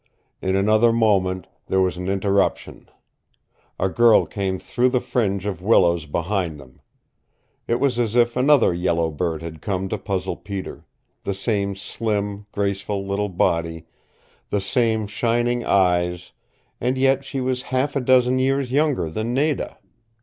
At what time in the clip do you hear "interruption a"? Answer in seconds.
2.09-3.87